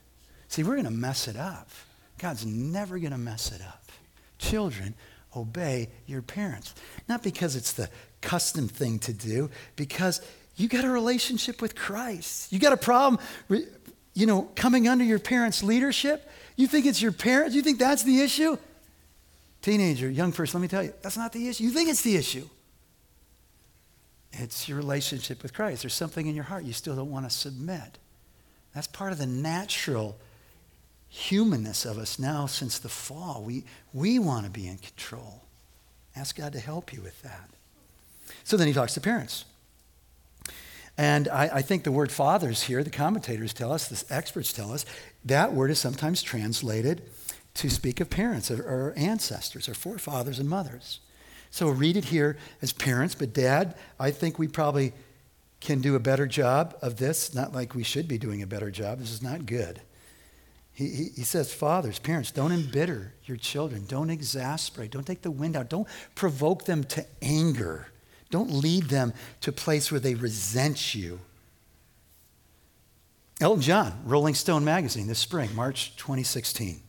[0.47, 1.67] See, we're going to mess it up.
[2.19, 3.91] God's never going to mess it up.
[4.37, 4.93] Children,
[5.35, 6.73] obey your parents.
[7.09, 7.89] Not because it's the
[8.21, 10.21] custom thing to do, because
[10.55, 12.53] you got a relationship with Christ.
[12.53, 16.31] You got a problem, you know, coming under your parents' leadership.
[16.55, 17.57] You think it's your parents?
[17.57, 18.55] You think that's the issue?
[19.63, 21.63] Teenager, young person, let me tell you, that's not the issue.
[21.63, 22.47] You think it's the issue.
[24.33, 25.83] It's your relationship with Christ.
[25.83, 27.97] There's something in your heart you still don't want to submit.
[28.75, 30.17] That's part of the natural
[31.07, 33.41] humanness of us now since the fall.
[33.45, 35.43] We, we want to be in control.
[36.13, 37.49] Ask God to help you with that.
[38.43, 39.45] So then he talks to parents.
[40.97, 44.73] And I, I, think the word fathers here, the commentators tell us, the experts tell
[44.73, 44.85] us,
[45.23, 47.01] that word is sometimes translated
[47.55, 50.99] to speak of parents or, or ancestors or forefathers and mothers.
[51.51, 54.93] So we'll read it here as parents, but dad, I think we probably
[55.61, 57.33] can do a better job of this.
[57.33, 58.99] Not like we should be doing a better job.
[58.99, 59.81] This is not good.
[60.73, 63.85] He, he, he, says, Fathers, parents, don't embitter your children.
[63.87, 64.91] Don't exasperate.
[64.91, 65.69] Don't take the wind out.
[65.69, 67.87] Don't provoke them to anger.
[68.31, 71.19] Don't lead them to a place where they resent you.
[73.39, 76.81] Elton John, Rolling Stone magazine this spring, March 2016.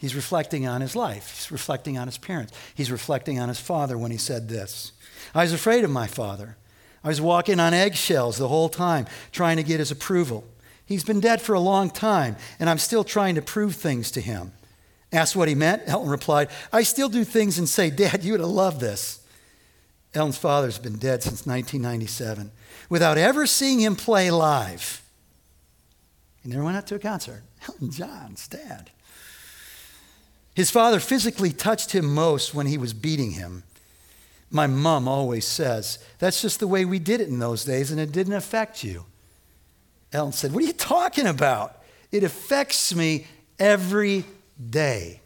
[0.00, 1.36] He's reflecting on his life.
[1.36, 2.54] He's reflecting on his parents.
[2.74, 4.92] He's reflecting on his father when he said this
[5.34, 6.56] I was afraid of my father.
[7.04, 10.44] I was walking on eggshells the whole time, trying to get his approval.
[10.86, 14.20] He's been dead for a long time, and I'm still trying to prove things to
[14.20, 14.52] him.
[15.12, 18.40] Asked what he meant, Elton replied, I still do things and say, Dad, you would
[18.40, 19.26] have loved this.
[20.14, 22.50] Elton's father's been dead since 1997
[22.88, 25.02] without ever seeing him play live.
[26.42, 27.42] He never went out to a concert.
[27.68, 28.90] Elton John's dad.
[30.54, 33.62] His father physically touched him most when he was beating him.
[34.50, 38.00] My mom always says, that's just the way we did it in those days, and
[38.00, 39.06] it didn't affect you.
[40.12, 41.80] Elton said, What are you talking about?
[42.10, 43.26] It affects me
[43.58, 44.24] every
[44.70, 45.20] day.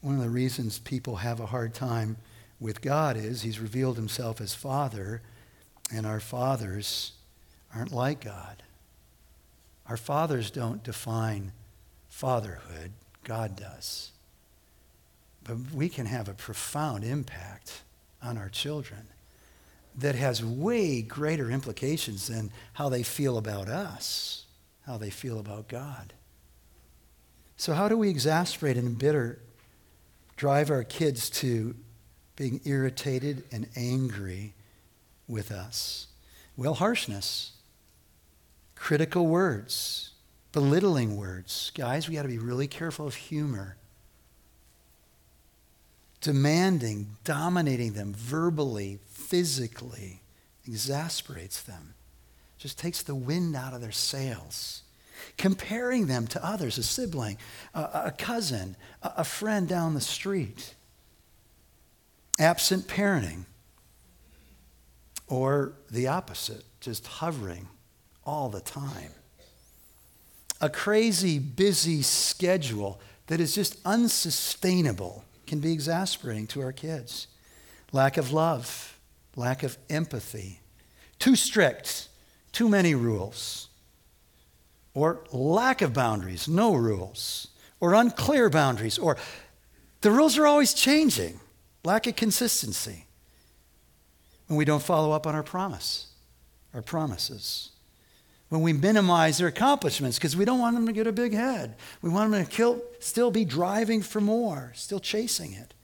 [0.00, 2.18] One of the reasons people have a hard time
[2.60, 5.22] with God is he's revealed himself as Father,
[5.92, 7.12] and our fathers
[7.74, 8.62] aren't like God.
[9.88, 11.52] Our fathers don't define
[12.08, 12.92] fatherhood,
[13.24, 14.12] God does.
[15.44, 17.82] But we can have a profound impact
[18.22, 19.08] on our children
[19.96, 24.44] that has way greater implications than how they feel about us,
[24.86, 26.12] how they feel about God.
[27.56, 29.40] So, how do we exasperate and embitter
[30.36, 31.74] drive our kids to
[32.36, 34.54] being irritated and angry
[35.26, 36.06] with us?
[36.56, 37.52] Well, harshness,
[38.78, 40.12] critical words,
[40.52, 41.72] belittling words.
[41.74, 43.76] Guys, we got to be really careful of humor.
[46.20, 50.22] Demanding, dominating them verbally, physically,
[50.66, 51.94] exasperates them.
[52.56, 54.82] Just takes the wind out of their sails
[55.36, 57.36] comparing them to others, a sibling,
[57.74, 60.74] a, a cousin, a, a friend down the street.
[62.38, 63.46] Absent parenting,
[65.26, 67.68] or the opposite, just hovering
[68.28, 69.12] all the time.
[70.60, 77.28] A crazy, busy schedule that is just unsustainable can be exasperating to our kids.
[77.90, 78.98] Lack of love,
[79.34, 80.60] lack of empathy,
[81.18, 82.08] too strict,
[82.52, 83.68] too many rules
[84.92, 87.48] or lack of boundaries, no rules,
[87.80, 89.16] or unclear boundaries, or
[90.00, 91.38] the rules are always changing,
[91.84, 93.06] lack of consistency.
[94.48, 96.08] When we don't follow up on our promise,
[96.74, 97.70] our promises.
[98.48, 101.76] When we minimize their accomplishments because we don't want them to get a big head.
[102.00, 105.74] We want them to kill, still be driving for more, still chasing it.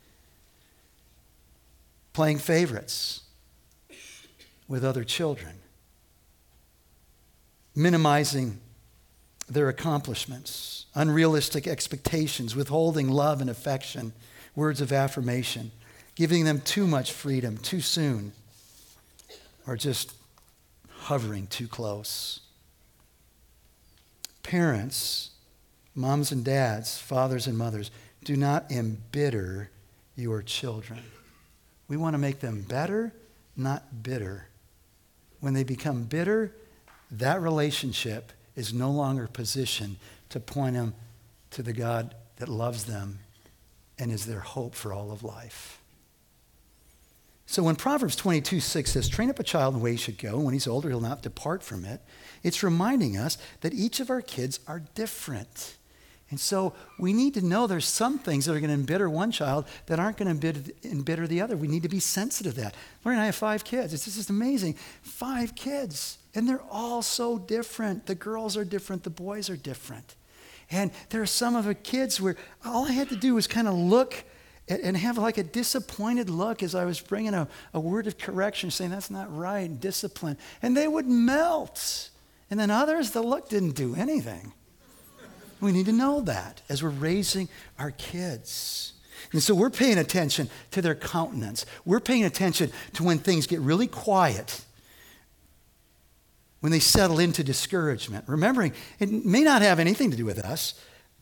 [2.15, 3.23] Playing favorites
[4.67, 5.57] with other children.
[7.77, 8.61] Minimizing
[9.49, 14.13] their accomplishments, unrealistic expectations, withholding love and affection,
[14.57, 15.71] words of affirmation,
[16.15, 18.33] giving them too much freedom too soon,
[19.67, 20.15] or just
[20.89, 22.41] hovering too close.
[24.45, 25.31] Parents,
[25.95, 27.91] moms and dads, fathers and mothers,
[28.23, 29.71] do not embitter
[30.15, 31.01] your children.
[31.89, 33.13] We want to make them better,
[33.57, 34.47] not bitter.
[35.41, 36.55] When they become bitter,
[37.11, 39.97] that relationship is no longer positioned
[40.29, 40.95] to point them
[41.51, 43.19] to the God that loves them
[43.99, 45.81] and is their hope for all of life.
[47.47, 50.19] So when Proverbs 22, 6 says, train up a child in the way he should
[50.19, 52.01] go, and when he's older, he'll not depart from it,
[52.43, 55.77] it's reminding us that each of our kids are different.
[56.31, 59.31] And so we need to know there's some things that are going to embitter one
[59.31, 61.57] child that aren't going to embitter the other.
[61.57, 62.75] We need to be sensitive to that.
[63.05, 63.93] Lori and I have five kids.
[63.93, 64.75] It's just amazing.
[65.03, 66.19] Five kids.
[66.35, 68.07] And they're all so different.
[68.07, 70.17] The girls are different, the boys are different.
[70.71, 73.69] And there are some of the kids where all I had to do was kind
[73.69, 74.25] of look
[74.69, 78.19] and, and have like a disappointed look as I was bringing a, a word of
[78.19, 80.39] correction, saying that's not right, discipline.
[80.63, 82.11] And they would melt.
[82.51, 84.53] And then others, the look didn't do anything.
[85.61, 87.49] We need to know that as we're raising
[87.79, 88.93] our kids.
[89.33, 91.65] And so we're paying attention to their countenance.
[91.85, 94.63] We're paying attention to when things get really quiet,
[96.61, 98.25] when they settle into discouragement.
[98.29, 100.75] Remembering, it may not have anything to do with us,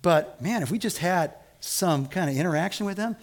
[0.03, 3.16] but man, if we just had some kind of interaction with them,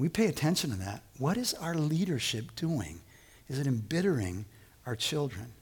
[0.00, 1.02] we pay attention to that.
[1.18, 3.00] What is our leadership doing?
[3.48, 4.46] Is it embittering
[4.86, 5.52] our children?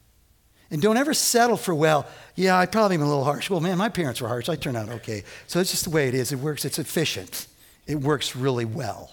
[0.71, 3.51] And don't ever settle for, well, yeah, I probably am a little harsh.
[3.51, 4.49] Well, man, my parents were harsh.
[4.49, 5.25] I turned out okay.
[5.49, 6.31] So it's just the way it is.
[6.31, 7.49] It works, it's efficient,
[7.89, 9.11] it works really well.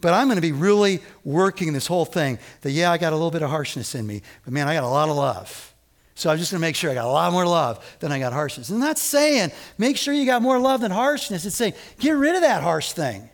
[0.00, 3.16] But I'm going to be really working this whole thing that, yeah, I got a
[3.16, 5.72] little bit of harshness in me, but man, I got a lot of love.
[6.16, 8.18] So I'm just going to make sure I got a lot more love than I
[8.18, 8.68] got harshness.
[8.70, 11.44] And that's saying make sure you got more love than harshness.
[11.44, 13.30] It's saying get rid of that harsh thing.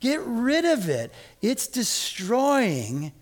[0.00, 1.12] Get rid of it.
[1.42, 3.12] It's destroying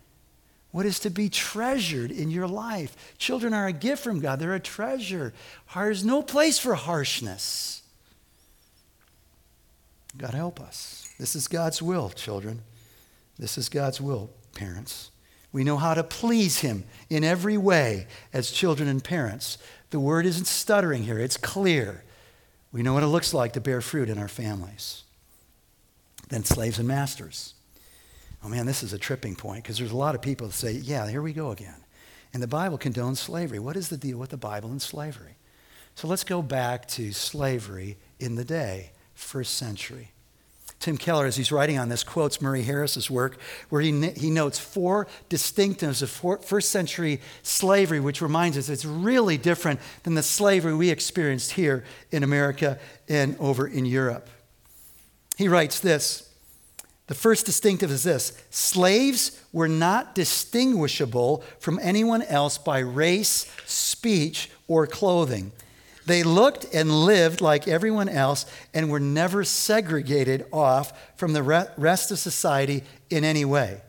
[0.70, 3.14] what is to be treasured in your life.
[3.18, 5.32] Children are a gift from God, they're a treasure.
[5.74, 7.82] There's no place for harshness.
[10.16, 11.08] God help us.
[11.18, 12.62] This is God's will, children.
[13.38, 15.10] This is God's will, parents.
[15.52, 19.58] We know how to please Him in every way as children and parents.
[19.90, 22.04] The word isn't stuttering here, it's clear.
[22.70, 25.04] We know what it looks like to bear fruit in our families.
[26.28, 27.54] Then, slaves and masters.
[28.44, 30.72] Oh man, this is a tripping point because there's a lot of people that say,
[30.72, 31.84] yeah, here we go again.
[32.32, 33.58] And the Bible condones slavery.
[33.58, 35.36] What is the deal with the Bible and slavery?
[35.94, 40.12] So let's go back to slavery in the day, first century.
[40.78, 44.60] Tim Keller, as he's writing on this, quotes Murray Harris's work, where he, he notes
[44.60, 50.74] four distinctives of first century slavery, which reminds us it's really different than the slavery
[50.74, 54.28] we experienced here in America and over in Europe.
[55.38, 56.28] He writes this
[57.06, 64.50] The first distinctive is this slaves were not distinguishable from anyone else by race, speech,
[64.66, 65.52] or clothing.
[66.06, 72.10] They looked and lived like everyone else and were never segregated off from the rest
[72.10, 73.80] of society in any way.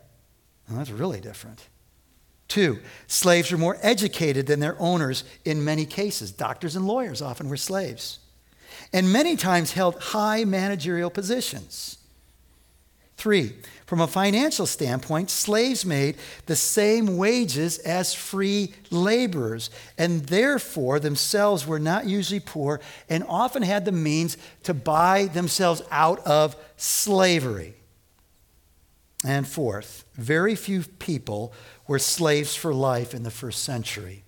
[0.68, 1.68] Well, that's really different.
[2.48, 6.32] Two, slaves were more educated than their owners in many cases.
[6.32, 8.20] Doctors and lawyers often were slaves,
[8.94, 11.98] and many times held high managerial positions.
[13.18, 13.54] Three,
[13.86, 16.16] from a financial standpoint, slaves made
[16.46, 23.62] the same wages as free laborers, and therefore themselves were not usually poor and often
[23.62, 27.74] had the means to buy themselves out of slavery.
[29.26, 31.52] And fourth, very few people
[31.88, 34.24] were slaves for life in the first century.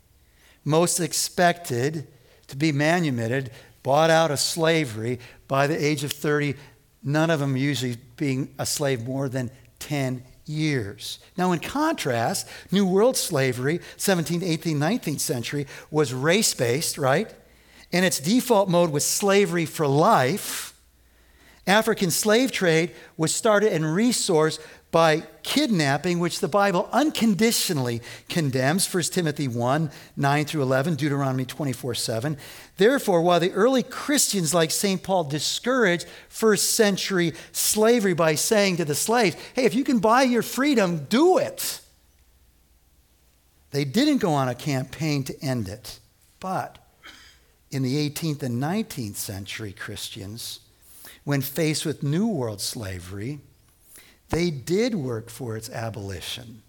[0.66, 2.08] Most expected
[2.48, 3.52] to be manumitted,
[3.84, 6.56] bought out of slavery by the age of 30
[7.04, 11.20] none of them usually being a slave more than 10 years.
[11.38, 17.34] Now, in contrast, New World slavery, 17th, 18th, 19th century, was race based, right?
[17.92, 20.80] And its default mode was slavery for life.
[21.68, 24.60] African slave trade was started and resourced
[24.92, 31.96] by kidnapping, which the Bible unconditionally condemns, 1 Timothy 1 9 through 11, Deuteronomy 24
[31.96, 32.38] 7.
[32.78, 35.02] Therefore, while the early Christians like St.
[35.02, 40.24] Paul discouraged first century slavery by saying to the slaves, hey, if you can buy
[40.24, 41.80] your freedom, do it.
[43.72, 46.00] They didn't go on a campaign to end it.
[46.42, 46.78] But
[47.70, 50.60] in the 18th and 19th century Christians,
[51.24, 53.40] when faced with New World slavery,
[54.32, 56.64] they did work for its abolition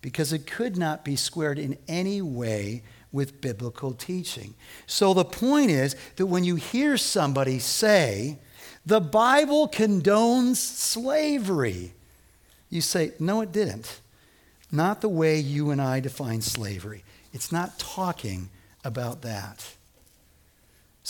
[0.00, 2.82] because it could not be squared in any way
[3.12, 4.54] with biblical teaching.
[4.86, 8.38] So the point is that when you hear somebody say,
[8.86, 11.92] the Bible condones slavery,
[12.70, 14.00] you say, no, it didn't.
[14.72, 17.02] Not the way you and I define slavery.
[17.32, 18.48] It's not talking
[18.84, 19.74] about that.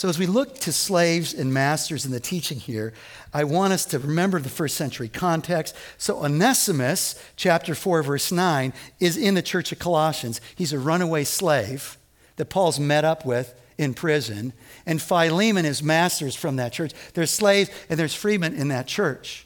[0.01, 2.91] So, as we look to slaves and masters in the teaching here,
[3.35, 5.75] I want us to remember the first century context.
[5.99, 10.41] So, Onesimus, chapter 4, verse 9, is in the church of Colossians.
[10.55, 11.99] He's a runaway slave
[12.37, 14.53] that Paul's met up with in prison.
[14.87, 16.93] And Philemon is masters from that church.
[17.13, 19.45] There's slaves and there's freemen in that church.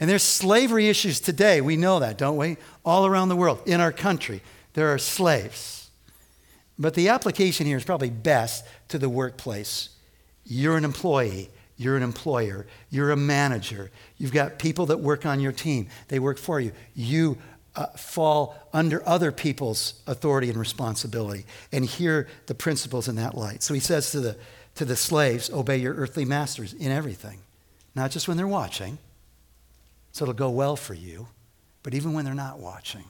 [0.00, 1.60] And there's slavery issues today.
[1.60, 2.56] We know that, don't we?
[2.86, 4.40] All around the world, in our country,
[4.72, 5.77] there are slaves.
[6.78, 9.90] But the application here is probably best to the workplace.
[10.44, 15.40] You're an employee, you're an employer, you're a manager, you've got people that work on
[15.40, 16.72] your team, they work for you.
[16.94, 17.38] You
[17.76, 21.46] uh, fall under other people's authority and responsibility.
[21.72, 23.62] And hear the principles in that light.
[23.62, 24.36] So he says to the,
[24.76, 27.38] to the slaves, obey your earthly masters in everything,
[27.94, 28.98] not just when they're watching.
[30.12, 31.28] so it'll go well for you,
[31.82, 33.04] but even when they're not watching.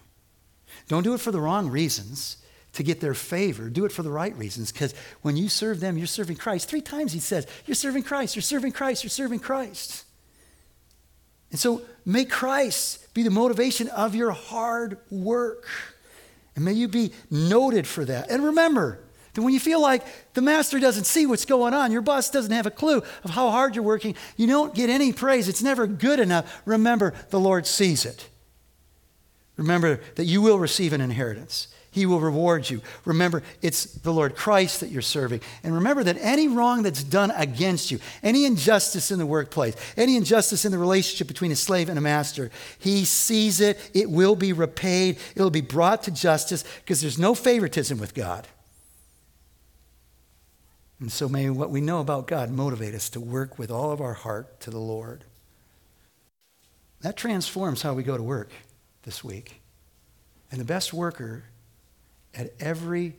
[0.86, 2.38] Don't do it for the wrong reasons
[2.78, 3.68] to get their favor.
[3.68, 6.68] Do it for the right reasons because when you serve them, you're serving Christ.
[6.68, 10.04] Three times he says, You're serving Christ, you're serving Christ, you're serving Christ.
[11.50, 15.66] And so may Christ be the motivation of your hard work.
[16.54, 18.30] And may you be noted for that.
[18.30, 19.00] And remember
[19.34, 20.04] that when you feel like
[20.34, 23.50] the master doesn't see what's going on, your boss doesn't have a clue of how
[23.50, 25.48] hard you're working, you don't get any praise.
[25.48, 26.62] It's never good enough.
[26.64, 28.28] Remember, the Lord sees it.
[29.56, 31.66] Remember that you will receive an inheritance.
[31.90, 32.82] He will reward you.
[33.04, 35.40] Remember, it's the Lord Christ that you're serving.
[35.62, 40.16] And remember that any wrong that's done against you, any injustice in the workplace, any
[40.16, 43.90] injustice in the relationship between a slave and a master, He sees it.
[43.94, 45.18] It will be repaid.
[45.34, 48.46] It will be brought to justice because there's no favoritism with God.
[51.00, 54.00] And so may what we know about God motivate us to work with all of
[54.00, 55.24] our heart to the Lord.
[57.00, 58.50] That transforms how we go to work
[59.04, 59.60] this week.
[60.50, 61.44] And the best worker
[62.38, 63.16] at every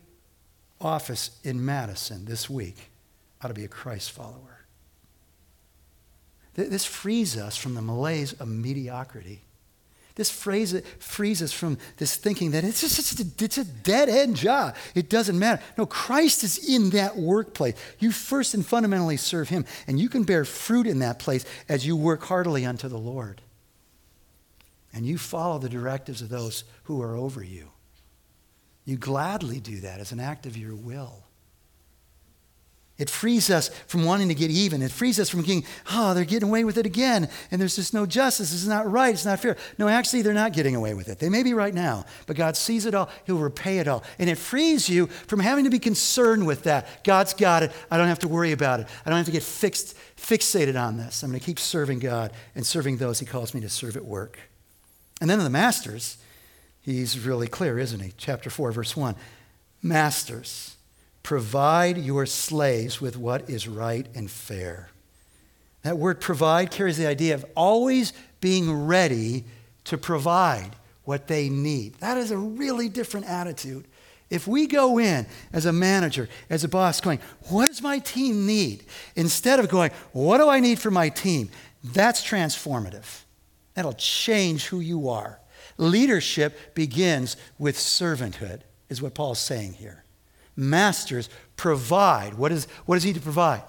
[0.82, 2.90] office in Madison this week
[3.42, 4.66] ought to be a Christ follower.
[6.56, 9.44] This frees us from the malaise of mediocrity.
[10.16, 14.10] This phrase frees us from this thinking that it's just it's a, it's a dead
[14.10, 14.76] end job.
[14.94, 15.62] It doesn't matter.
[15.78, 17.76] No, Christ is in that workplace.
[18.00, 21.88] You first and fundamentally serve Him, and you can bear fruit in that place as
[21.88, 23.42] you work heartily unto the Lord.
[24.92, 27.70] And you follow the directives of those who are over you.
[28.90, 31.24] You gladly do that as an act of your will.
[32.98, 34.82] It frees us from wanting to get even.
[34.82, 37.30] It frees us from getting, oh, they're getting away with it again.
[37.52, 38.52] And there's just no justice.
[38.52, 39.14] It's not right.
[39.14, 39.58] It's not fair.
[39.78, 41.20] No, actually, they're not getting away with it.
[41.20, 43.12] They may be right now, but God sees it all.
[43.28, 44.04] He'll repay it all.
[44.18, 47.04] And it frees you from having to be concerned with that.
[47.04, 47.72] God's got it.
[47.92, 48.88] I don't have to worry about it.
[49.06, 51.22] I don't have to get fixed, fixated on this.
[51.22, 54.04] I'm going to keep serving God and serving those He calls me to serve at
[54.04, 54.40] work.
[55.22, 56.18] And then the masters,
[56.90, 58.14] he's really clear, isn't he?
[58.18, 59.16] Chapter 4, verse 1.
[59.82, 60.76] Masters,
[61.24, 64.90] provide your slaves with what is right and fair.
[65.84, 69.46] That word provide carries the idea of always being ready
[69.86, 70.76] to provide
[71.06, 71.96] what they need.
[71.96, 73.86] That is a really different attitude.
[74.30, 77.20] If we go in as a manager, as a boss, going,
[77.50, 78.84] What does my team need?
[79.16, 81.50] Instead of going, What do I need for my team?
[81.84, 83.24] That's transformative.
[83.74, 85.40] That'll change who you are.
[85.80, 90.04] Leadership begins with servanthood, is what Paul's saying here.
[90.58, 92.34] Masters provide.
[92.34, 93.64] What is, what is he to provide?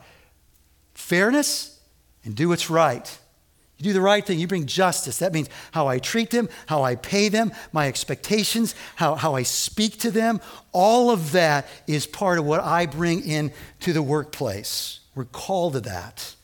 [0.92, 1.80] Fairness
[2.24, 3.16] and do what's right.
[3.78, 5.18] You do the right thing, you bring justice.
[5.18, 9.44] That means how I treat them, how I pay them, my expectations, how, how I
[9.44, 10.40] speak to them.
[10.72, 14.98] All of that is part of what I bring in to the workplace.
[15.14, 16.34] We're called to that.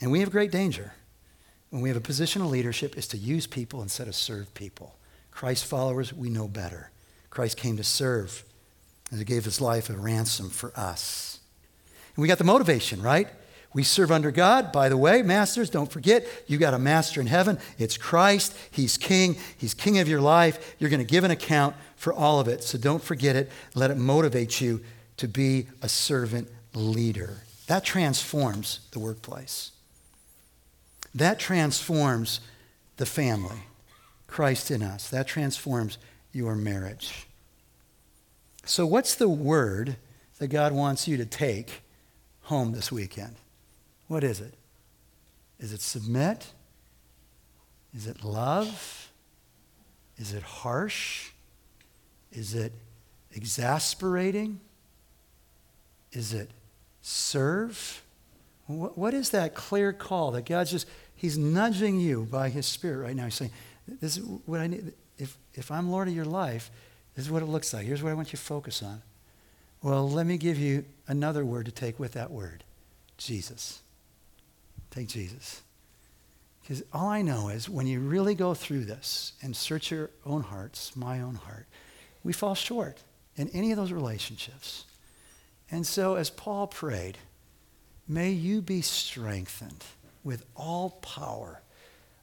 [0.00, 0.94] And we have great danger
[1.70, 4.96] when we have a position of leadership is to use people instead of serve people.
[5.30, 6.90] Christ followers, we know better.
[7.30, 8.44] Christ came to serve,
[9.10, 11.40] and he gave his life a ransom for us.
[12.16, 13.28] And we got the motivation, right?
[13.74, 14.72] We serve under God.
[14.72, 17.58] By the way, masters, don't forget, you got a master in heaven.
[17.78, 18.56] It's Christ.
[18.70, 19.36] He's king.
[19.58, 20.74] He's king of your life.
[20.78, 22.64] You're going to give an account for all of it.
[22.64, 23.50] So don't forget it.
[23.74, 24.80] Let it motivate you
[25.18, 27.42] to be a servant leader.
[27.66, 29.72] That transforms the workplace.
[31.18, 32.40] That transforms
[32.96, 33.62] the family.
[34.26, 35.08] Christ in us.
[35.08, 35.98] That transforms
[36.32, 37.26] your marriage.
[38.64, 39.96] So, what's the word
[40.38, 41.82] that God wants you to take
[42.42, 43.34] home this weekend?
[44.06, 44.54] What is it?
[45.58, 46.52] Is it submit?
[47.94, 49.10] Is it love?
[50.18, 51.30] Is it harsh?
[52.30, 52.72] Is it
[53.32, 54.60] exasperating?
[56.12, 56.50] Is it
[57.00, 58.02] serve?
[58.66, 60.86] What is that clear call that God's just,
[61.18, 63.24] He's nudging you by His Spirit right now?
[63.24, 63.50] He's saying,
[64.00, 64.92] This is what I need.
[65.18, 66.70] If, if I'm Lord of your life,
[67.16, 67.84] this is what it looks like.
[67.84, 69.02] Here's what I want you to focus on.
[69.82, 72.62] Well, let me give you another word to take with that word
[73.16, 73.80] Jesus.
[74.92, 75.62] Take Jesus.
[76.62, 80.42] Because all I know is when you really go through this and search your own
[80.42, 81.66] hearts, my own heart,
[82.22, 82.98] we fall short
[83.36, 84.84] in any of those relationships.
[85.70, 87.18] And so, as Paul prayed,
[88.06, 89.84] May you be strengthened
[90.28, 91.62] with all power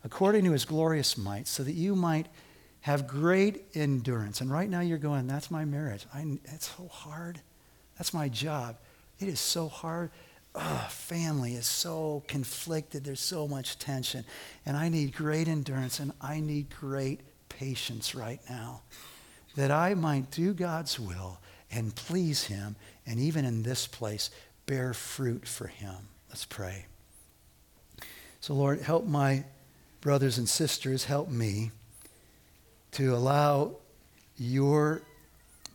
[0.04, 2.28] according to his glorious might, so that you might
[2.82, 4.40] have great endurance.
[4.40, 6.06] And right now you're going, that's my marriage.
[6.14, 7.42] I, it's so hard.
[7.98, 8.78] That's my job.
[9.20, 10.12] It is so hard.
[10.54, 13.04] Ugh, family is so conflicted.
[13.04, 14.24] There's so much tension.
[14.68, 18.84] And I need great endurance and I need great patience right now
[19.56, 21.40] that I might do God's will
[21.72, 22.76] and please Him.
[23.08, 24.30] And even in this place,
[24.68, 25.96] bear fruit for him.
[26.30, 26.86] Let's pray.
[28.46, 29.44] So, Lord, help my
[30.02, 31.72] brothers and sisters, help me
[32.92, 33.78] to allow
[34.38, 35.02] your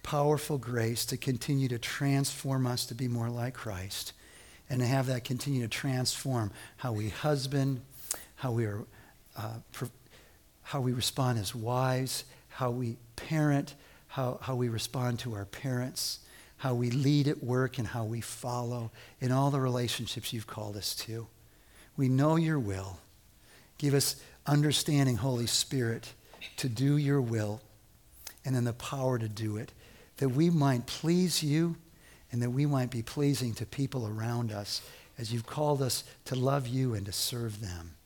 [0.04, 4.12] powerful grace to continue to transform us to be more like Christ
[4.68, 7.80] and to have that continue to transform how we husband,
[8.36, 8.84] how we are,
[9.36, 9.56] uh,
[10.62, 13.74] how we respond as wives, how we parent,
[14.06, 16.20] how, how we respond to our parents,
[16.58, 20.76] how we lead at work, and how we follow in all the relationships you've called
[20.76, 21.26] us to.
[21.96, 22.98] We know your will.
[23.78, 24.16] Give us
[24.46, 26.12] understanding, Holy Spirit,
[26.56, 27.60] to do your will
[28.44, 29.72] and then the power to do it,
[30.16, 31.76] that we might please you
[32.32, 34.82] and that we might be pleasing to people around us
[35.18, 37.96] as you've called us to love you and to serve them.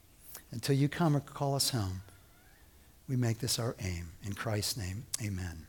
[0.51, 2.03] Until you come or call us home,
[3.09, 4.13] we make this our aim.
[4.25, 5.67] In Christ's name, amen.